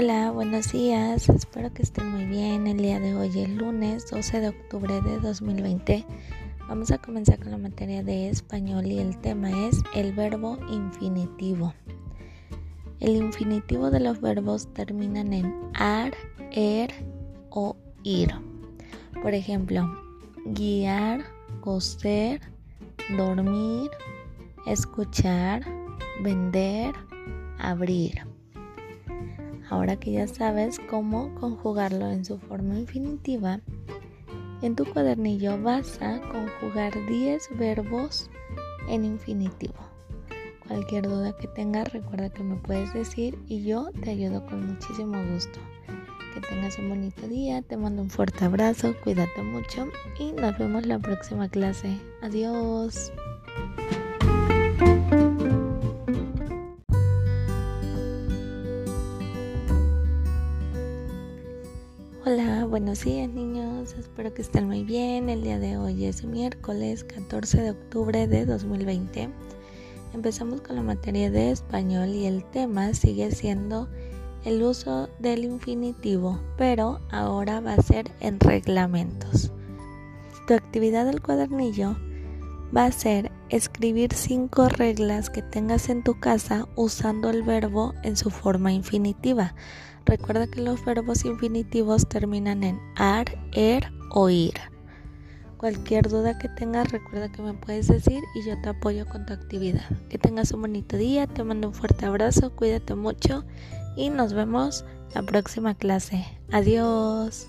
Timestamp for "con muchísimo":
44.46-45.16